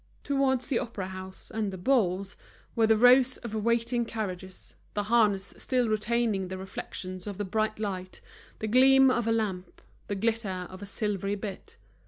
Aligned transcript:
Towards 0.23 0.65
the 0.65 0.79
Opera 0.79 1.09
house 1.09 1.51
and 1.53 1.71
the 1.71 1.77
Bourse 1.77 2.35
were 2.75 2.87
the 2.87 2.97
rows 2.97 3.37
of 3.37 3.53
waiting 3.53 4.03
carriages, 4.03 4.73
the 4.95 5.03
harness 5.03 5.53
still 5.57 5.87
retaining 5.87 6.47
the 6.47 6.57
reflections 6.57 7.27
of 7.27 7.37
the 7.37 7.45
bright 7.45 7.77
light, 7.77 8.19
the 8.57 8.67
gleam 8.67 9.11
of 9.11 9.27
a 9.27 9.31
lamp, 9.31 9.79
the 10.07 10.15
glitter 10.15 10.65
of 10.71 10.81
a 10.81 10.87
silvered 10.87 11.39
bit. 11.41 11.77